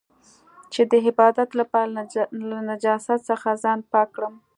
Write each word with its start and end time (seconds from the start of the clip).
چې 0.73 0.81
د 0.91 0.93
عبادت 1.07 1.49
لپاره 1.59 1.89
له 2.49 2.59
نجاست 2.69 3.19
څخه 3.29 3.49
ځان 3.63 3.79
پاک 3.91 4.07
کړم. 4.15 4.33